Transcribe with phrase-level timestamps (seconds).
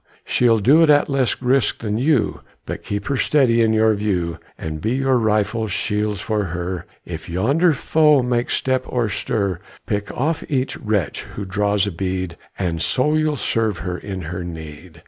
[0.25, 4.39] She'll do it at less risk than you; But keep her steady in your view,
[4.57, 6.87] And be your rifles shields for her.
[7.05, 12.35] If yonder foe make step or stir, Pick off each wretch who draws a bead,
[12.57, 14.99] And so you'll serve her in her need.